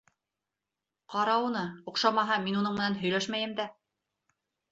Ҡара 1.15 1.35
уны, 1.49 1.61
оҡшамаһа, 1.91 2.39
мин 2.47 2.57
уның 2.61 2.79
менән 2.79 2.97
һөйләшмәйем 3.03 3.53
дә. 3.61 3.67